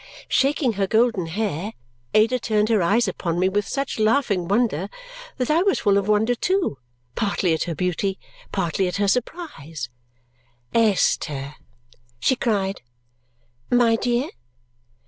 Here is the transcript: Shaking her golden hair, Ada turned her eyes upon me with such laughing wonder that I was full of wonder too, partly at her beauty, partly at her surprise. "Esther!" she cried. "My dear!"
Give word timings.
Shaking 0.29 0.73
her 0.73 0.87
golden 0.87 1.27
hair, 1.27 1.73
Ada 2.15 2.39
turned 2.39 2.69
her 2.69 2.81
eyes 2.81 3.07
upon 3.07 3.37
me 3.37 3.49
with 3.49 3.67
such 3.67 3.99
laughing 3.99 4.47
wonder 4.47 4.89
that 5.37 5.51
I 5.51 5.61
was 5.61 5.77
full 5.77 5.95
of 5.99 6.07
wonder 6.07 6.33
too, 6.33 6.79
partly 7.13 7.53
at 7.53 7.65
her 7.65 7.75
beauty, 7.75 8.17
partly 8.51 8.87
at 8.87 8.95
her 8.95 9.07
surprise. 9.07 9.89
"Esther!" 10.73 11.53
she 12.19 12.35
cried. 12.35 12.81
"My 13.69 13.95
dear!" 13.95 14.31